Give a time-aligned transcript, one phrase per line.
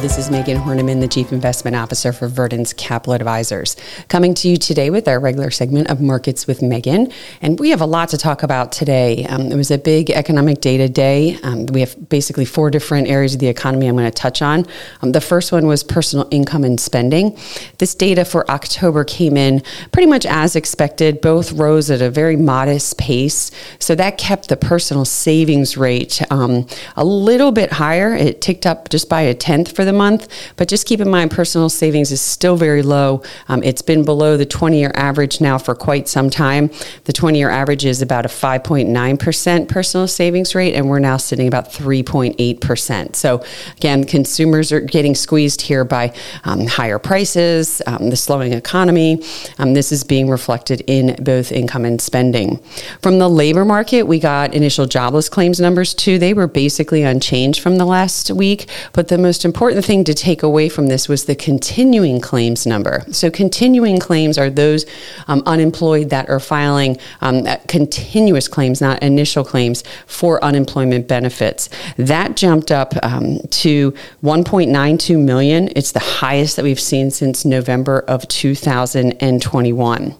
[0.00, 3.76] This is Megan Horneman, the Chief Investment Officer for Verdence Capital Advisors,
[4.08, 7.12] coming to you today with our regular segment of Markets with Megan.
[7.40, 9.24] And we have a lot to talk about today.
[9.26, 11.38] Um, it was a big economic data day.
[11.44, 14.66] Um, we have basically four different areas of the economy I'm going to touch on.
[15.00, 17.38] Um, the first one was personal income and spending.
[17.78, 21.20] This data for October came in pretty much as expected.
[21.20, 23.52] Both rose at a very modest pace.
[23.78, 26.66] So that kept the personal savings rate um,
[26.96, 28.12] a little bit higher.
[28.12, 30.28] It ticked up just by a tenth for the month.
[30.56, 33.22] But just keep in mind, personal savings is still very low.
[33.48, 36.70] Um, it's been below the 20 year average now for quite some time.
[37.04, 41.48] The 20 year average is about a 5.9% personal savings rate, and we're now sitting
[41.48, 43.16] about 3.8%.
[43.16, 43.44] So,
[43.76, 46.14] again, consumers are getting squeezed here by
[46.44, 49.22] um, higher prices, um, the slowing economy.
[49.58, 52.58] Um, this is being reflected in both income and spending.
[53.02, 56.18] From the labor market, we got initial jobless claims numbers too.
[56.18, 60.42] They were basically unchanged from the last week, but the most important thing to take
[60.42, 63.04] away from this was the continuing claims number.
[63.10, 64.86] So, continuing claims are those
[65.28, 71.68] um, unemployed that are filing um, continuous claims, not initial claims, for unemployment benefits.
[71.96, 73.92] That jumped up um, to
[74.22, 75.70] 1.92 million.
[75.76, 80.14] It's the highest that we've seen since November of 2021.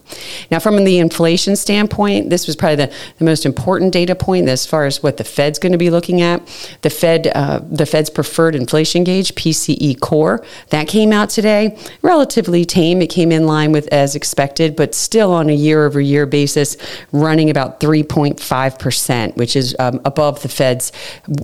[0.51, 4.67] Now, from the inflation standpoint, this was probably the, the most important data point as
[4.67, 6.41] far as what the Fed's going to be looking at.
[6.83, 11.79] The Fed, uh, the Fed's preferred inflation gauge, PCE core, that came out today.
[12.03, 13.03] Relatively tame.
[13.03, 16.77] It came in line with as expected, but still on a year over year basis,
[17.13, 20.93] running about 3.5%, which is um, above the Fed's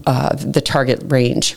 [0.07, 1.57] uh, the target range.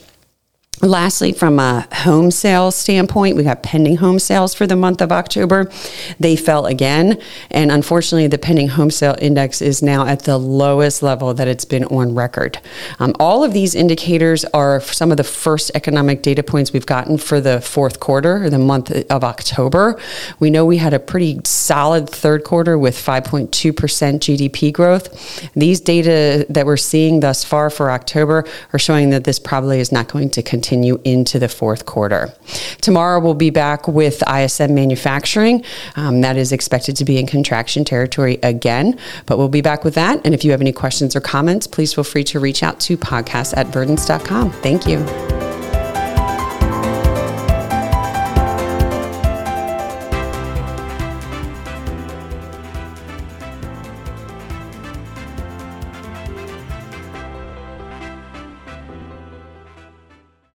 [0.81, 5.13] Lastly, from a home sales standpoint, we got pending home sales for the month of
[5.13, 5.71] October.
[6.19, 7.21] They fell again,
[7.51, 11.63] and unfortunately, the pending home sale index is now at the lowest level that it's
[11.63, 12.59] been on record.
[12.99, 17.17] Um, all of these indicators are some of the first economic data points we've gotten
[17.17, 19.97] for the fourth quarter, or the month of October.
[20.39, 25.53] We know we had a pretty solid third quarter with 5.2% GDP growth.
[25.53, 29.91] These data that we're seeing thus far for October are showing that this probably is
[29.91, 32.33] not going to continue continue into the fourth quarter.
[32.79, 35.65] Tomorrow we'll be back with ISM manufacturing.
[35.97, 39.95] Um, that is expected to be in contraction territory again, but we'll be back with
[39.95, 40.21] that.
[40.23, 42.97] And if you have any questions or comments, please feel free to reach out to
[42.97, 44.51] podcast at verdence.com.
[44.51, 45.22] Thank you.